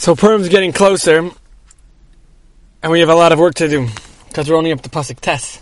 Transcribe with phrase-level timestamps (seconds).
[0.00, 1.30] So Purim's getting closer,
[2.82, 3.86] and we have a lot of work to do
[4.28, 5.60] because we're only up to pasuk tes.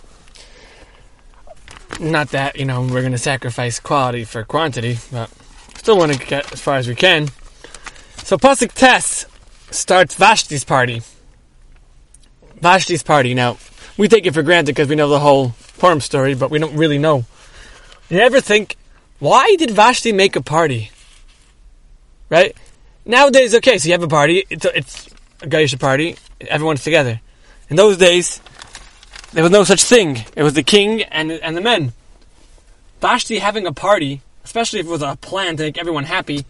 [1.99, 5.29] Not that you know we're going to sacrifice quality for quantity, but
[5.77, 7.27] still want to get as far as we can.
[8.19, 9.27] So pasuk tes
[9.73, 11.03] starts Vashti's party.
[12.61, 13.35] Vashti's party.
[13.35, 13.59] Now
[13.97, 16.77] we take it for granted because we know the whole Purim story, but we don't
[16.77, 17.25] really know.
[18.09, 18.77] You ever think
[19.19, 20.93] why did Vashti make a party?
[22.31, 22.57] Right
[23.05, 24.45] Nowadays, okay, so you have a party.
[24.51, 25.07] It's a, it's
[25.43, 26.17] a Gaisha party.
[26.41, 27.21] Everyone's together.
[27.71, 28.41] In those days,
[29.33, 30.25] there was no such thing.
[30.37, 31.93] It was the king and and the men.
[33.01, 36.45] Vashti having a party, especially if it was a plan to make everyone happy,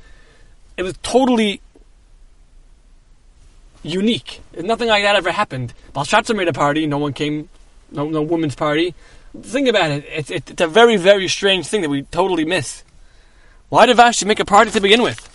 [0.77, 1.61] it was totally
[3.83, 4.41] unique.
[4.59, 5.75] Nothing like that ever happened.
[5.93, 6.87] Belshazzar made a party.
[6.87, 7.49] No one came.
[7.91, 8.95] No, no woman's party.
[9.43, 10.05] Think about it.
[10.09, 12.83] It's, it's a very, very strange thing that we totally miss.
[13.69, 15.28] Why did Vashti make a party to begin with?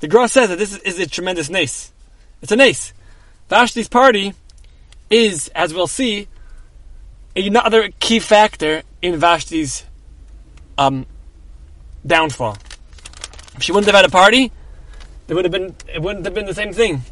[0.00, 1.92] The Gra says that this is, a tremendous nace.
[2.40, 2.92] It's a nace.
[3.48, 4.34] Vashti's party
[5.10, 6.28] is, as we'll see,
[7.34, 9.84] another key factor in Vashti's
[10.76, 11.06] um,
[12.06, 12.56] downfall.
[13.56, 14.52] If she wouldn't have had a party,
[15.26, 17.02] there would have been it wouldn't have been the same thing.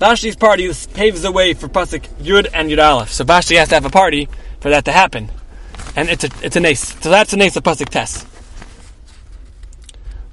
[0.00, 3.12] Vashti's party paves the way for pasuk Yud and Yud Aleph.
[3.12, 4.28] So Vashti has to have a party
[4.60, 5.30] for that to happen,
[5.94, 7.00] and it's a it's a nace.
[7.02, 8.24] So that's a nace of pasuk Tes.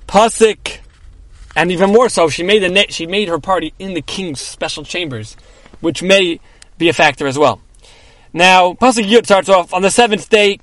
[0.08, 0.69] Pasuk
[1.56, 4.84] and even more so, she made the she made her party in the king's special
[4.84, 5.36] chambers,
[5.82, 6.40] which may
[6.78, 7.62] be a factor as well.
[8.32, 10.60] Now, pasuk Yud starts off on the seventh day.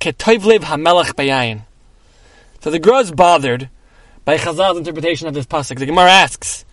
[0.00, 1.62] Ketovlev hamelach bayayin.
[2.60, 3.68] So the Gra is bothered
[4.24, 5.78] by Chazal's interpretation of this pasuk.
[5.78, 6.64] The Gemara asks,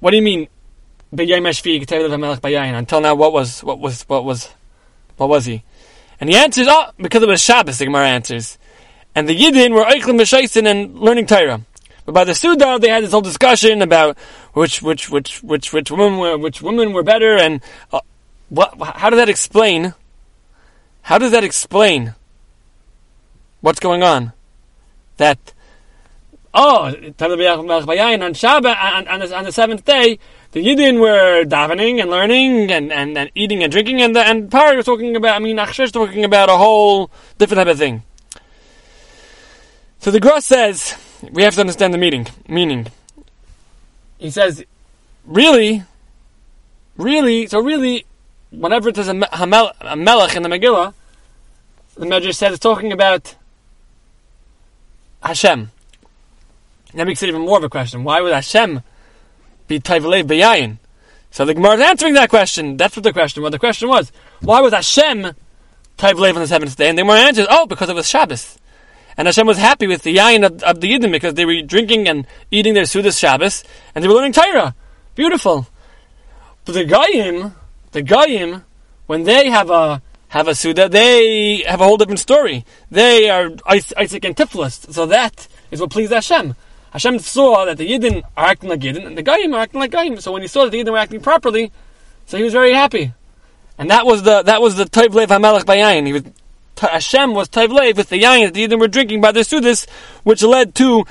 [0.00, 0.48] "What do you mean
[1.10, 4.50] Until now, what was what was what was
[5.16, 5.62] what was he?"
[6.20, 8.58] And he answers, "Oh, because it was Shabbos." The Gemara answers,
[9.14, 11.62] and the Yidden were eichlim b'shaisin and learning Torah.
[12.04, 14.18] But by the Suda, they had this whole discussion about
[14.52, 18.00] which which which which which women were which women were better, and uh,
[18.50, 18.74] what?
[18.96, 19.94] How does that explain?
[21.02, 22.14] How does that explain
[23.60, 24.32] what's going on?
[25.16, 25.54] That
[26.52, 26.94] oh, on
[28.34, 30.18] Shabbat on, on, the, on the seventh day,
[30.52, 34.50] the Yidden were davening and learning and, and, and eating and drinking, and the, and
[34.50, 35.36] Pari was talking about.
[35.36, 38.02] I mean, Achshesh was talking about a whole different type of thing.
[40.00, 40.94] So the Gra says
[41.32, 42.26] we have to understand the meaning.
[42.48, 42.86] Meaning,
[44.18, 44.64] he says,
[45.24, 45.82] really,
[46.96, 47.46] really.
[47.46, 48.06] So really,
[48.50, 50.94] whenever it says a, hamel, a melech in the Megillah,
[51.96, 53.34] the Medrash says it's talking about
[55.22, 55.70] Hashem.
[56.94, 58.04] That makes it even more of a question.
[58.04, 58.82] Why would Hashem
[59.66, 60.78] be Tayvalev Beyayin?
[61.30, 62.76] So the Gemara is answering that question.
[62.76, 63.50] That's what the question was.
[63.50, 65.34] The question was, why was Hashem
[65.98, 66.88] Tayvalev on the seventh day?
[66.88, 68.58] And the Gemara answers, oh, because it was Shabbos.
[69.16, 72.08] And Hashem was happy with the yain of, of the Yidden because they were drinking
[72.08, 73.64] and eating their Sudas Shabbos
[73.94, 74.74] and they were learning Torah.
[75.14, 75.68] Beautiful.
[76.64, 77.54] But the Goyim,
[77.92, 78.64] the Goyim,
[79.06, 82.64] when they have a have a Suda, they have a whole different story.
[82.90, 84.92] They are Isaac and Tiflis.
[84.92, 86.56] So that is what pleased Hashem.
[86.90, 89.90] Hashem saw that the Yidden are acting like Yidden and the Goyim are acting like
[89.90, 90.20] Goyim.
[90.20, 91.70] So when he saw that the Yidden were acting properly,
[92.26, 93.12] so he was very happy.
[93.78, 96.06] And that was the that was the Tov Lev HaMelech Bayayin.
[96.06, 96.22] He was
[96.78, 99.88] Hashem was Tavlev with the yain that the Yidden were drinking by the Sudas,
[100.22, 101.04] which led to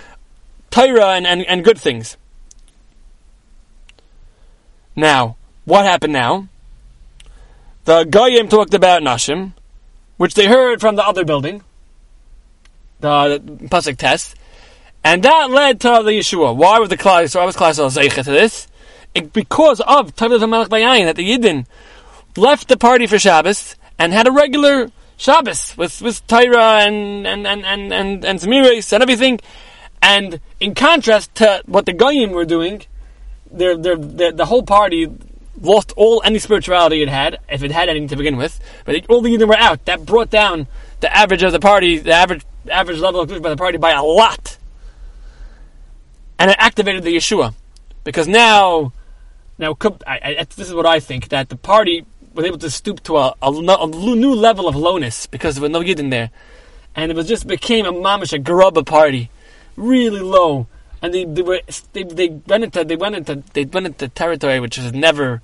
[0.71, 2.17] Torah and, and, and good things.
[4.95, 6.47] Now, what happened now?
[7.85, 9.53] The Goyim talked about Nashim,
[10.17, 11.63] which they heard from the other building,
[12.99, 14.35] the, the Pasuk Tes,
[15.03, 16.55] and that led to the Yeshua.
[16.55, 17.31] Why was the class?
[17.31, 18.67] So I was Zeicha to this?
[19.13, 21.65] It, because of Tavlev Hamelech Bayayin, that the Yidden
[22.37, 24.89] left the party for Shabbos and had a regular
[25.23, 29.39] Shabbos with with Torah and and and and and, and Zemiris and everything.
[30.01, 32.83] And in contrast to what the Goyim were doing,
[33.49, 35.09] they're, they're, they're, the whole party
[35.61, 38.59] lost all any spirituality it had, if it had anything to begin with.
[38.83, 39.85] But it, all the Yidden were out.
[39.85, 40.67] That brought down
[40.99, 44.03] the average of the party, the average average level of by the party by a
[44.03, 44.57] lot.
[46.37, 47.53] And it activated the Yeshua.
[48.03, 48.91] Because now,
[49.57, 53.01] now I, I, this is what I think, that the party was able to stoop
[53.03, 56.31] to a, a, a new level of lowness because there was no Yidden there.
[56.95, 59.29] And it was just became a mamish, a grubba party.
[59.75, 60.67] Really low.
[61.01, 61.61] And they, they were
[61.93, 65.41] they, they went into they went into they went into territory which was never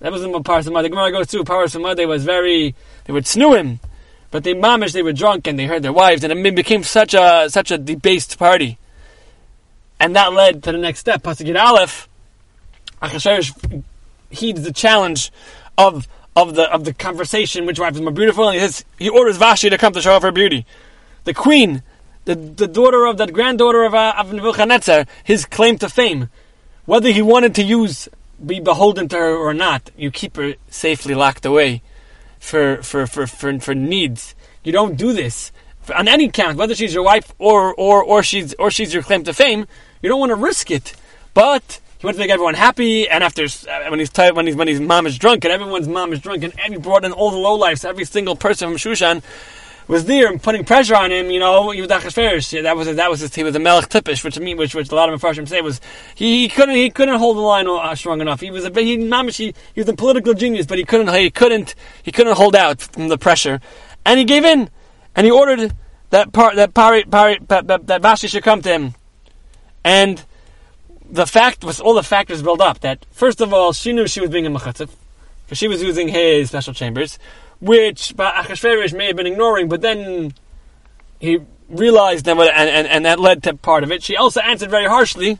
[0.00, 1.44] that wasn't what Paras The Gemara goes through.
[1.44, 3.80] Paras was very they would snoo him.
[4.30, 7.14] But they mamish, they were drunk and they heard their wives, and it became such
[7.14, 8.78] a such a debased party.
[9.98, 11.22] And that led to the next step.
[11.22, 12.08] Pasuk Aleph,
[13.02, 13.82] Achashverosh
[14.30, 15.32] heeds the challenge
[15.78, 16.06] of
[16.42, 19.36] of the of the conversation, which wife is more beautiful, and he, says, he orders
[19.36, 20.66] Vashti to come to show off her beauty.
[21.24, 21.82] The queen,
[22.24, 26.28] the, the daughter of that granddaughter of, uh, of Nebuchadnezzar, his claim to fame.
[26.88, 28.08] whether he wanted to use
[28.44, 31.82] be beholden to her or not, you keep her safely locked away
[32.38, 34.34] for for for for, for needs.
[34.64, 35.52] You don't do this
[35.94, 39.24] on any count, whether she's your wife or or or she's or she's your claim
[39.24, 39.66] to fame.
[40.00, 40.94] You don't want to risk it,
[41.34, 43.08] but he wants to make everyone happy.
[43.08, 45.88] And after uh, when he's tired, when he's when his mom is drunk, and everyone's
[45.88, 48.76] mom is drunk, and he brought in all the low lowlifes, every single person from
[48.76, 49.22] Shushan
[49.88, 51.30] was there and putting pressure on him.
[51.30, 52.62] You know, he was Achashverosh.
[52.62, 54.94] That was that was his, he was a Melech Tippish, which mean which which a
[54.94, 55.80] lot of Mepharshim say was
[56.14, 58.40] he, he couldn't he couldn't hold the line uh, strong enough.
[58.40, 61.74] He was a he, he, he was a political genius, but he couldn't he couldn't
[62.02, 63.60] he couldn't hold out from the pressure,
[64.04, 64.70] and he gave in,
[65.16, 65.72] and he ordered
[66.10, 68.94] that part that pari, pari, that, that, Vashti should come to him,
[69.84, 70.24] and
[71.10, 74.20] the fact was all the factors built up that first of all she knew she
[74.20, 74.90] was being a mechatzif
[75.44, 77.18] because she was using his special chambers
[77.60, 80.32] which Achashverosh may have been ignoring, but then
[81.18, 84.02] he realized that, and, and, and that led to part of it.
[84.02, 85.38] She also answered very harshly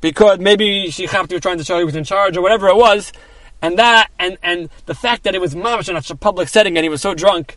[0.00, 2.76] because maybe she thought was trying to show he was in charge or whatever it
[2.76, 3.12] was,
[3.62, 6.84] and that and and the fact that it was mamash in a public setting and
[6.84, 7.56] he was so drunk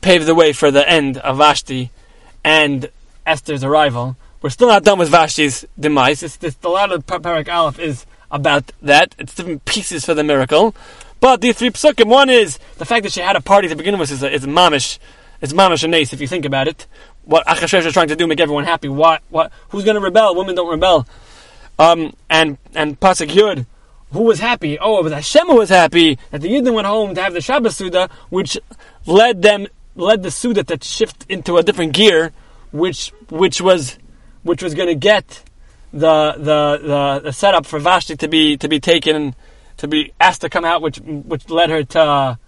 [0.00, 1.90] paved the way for the end of Vashti
[2.42, 2.88] and
[3.26, 4.16] Esther's arrival.
[4.42, 6.22] We're still not done with Vashti's demise.
[6.22, 9.14] It's, it's, the lot of Perek Aleph is about that.
[9.18, 10.74] It's different pieces for the miracle.
[11.20, 13.98] But these three psukim, one is the fact that she had a party to begin
[13.98, 14.98] with is, is mamish.
[15.42, 16.86] It's mamish and ace if you think about it.
[17.24, 18.88] What Achashverosh is trying to do, make everyone happy.
[18.88, 20.34] What, what, who's going to rebel?
[20.34, 21.06] Women don't rebel.
[21.78, 23.66] Um, and, and Pasuk Yud,
[24.12, 24.78] who was happy?
[24.78, 27.40] Oh, it was Hashem who was happy that the Yidden went home to have the
[27.40, 28.58] Shabbos Suda, which
[29.06, 29.66] led them,
[29.96, 32.32] led the Suda to shift into a different gear,
[32.72, 33.98] which, which was,
[34.42, 35.42] which was going to get
[35.92, 39.34] the, the, the, the setup for Vashti to be, to be taken
[39.80, 42.38] to be asked to come out, which which led her to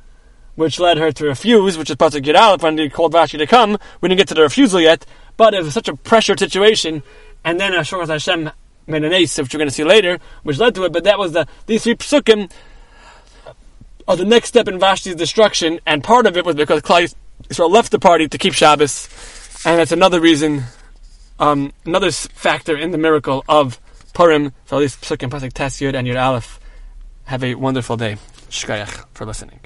[0.55, 3.39] which led her to refuse, which is part of get out when they called Vashti
[3.39, 3.79] to come.
[4.01, 5.07] We didn't get to the refusal yet,
[5.39, 7.03] but it was such a pressure situation,
[7.43, 8.51] and then Ashur Hashem
[8.87, 10.93] made an ace, which we're going to see later, which led to it.
[10.93, 12.53] But that was the these three psukim
[14.07, 17.15] are the next step in Vashti's destruction, and part of it was because Klal
[17.49, 19.09] Israel left the party to keep Shabbos,
[19.65, 20.65] and that's another reason,
[21.43, 23.81] um, another factor in the miracle of
[24.15, 24.53] Purim.
[24.67, 26.61] So these psukim, pasuk Tes Yud and Yud Aleph.
[27.25, 28.17] Have a wonderful day.
[28.49, 29.61] Shkayach for listening.